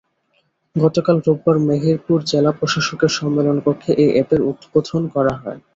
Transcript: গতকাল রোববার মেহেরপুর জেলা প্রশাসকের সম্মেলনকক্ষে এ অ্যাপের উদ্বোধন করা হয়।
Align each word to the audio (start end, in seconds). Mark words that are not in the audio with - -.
গতকাল 0.75 1.17
রোববার 1.25 1.57
মেহেরপুর 1.67 2.17
জেলা 2.25 2.51
প্রশাসকের 2.57 3.11
সম্মেলনকক্ষে 3.17 3.91
এ 3.97 4.07
অ্যাপের 4.13 4.41
উদ্বোধন 4.49 5.03
করা 5.15 5.33
হয়। 5.41 5.59